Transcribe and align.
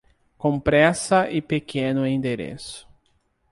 Com 0.35 0.59
pressa 0.59 1.29
e 1.29 1.43
pequeno 1.43 2.07
endereço. 2.07 2.89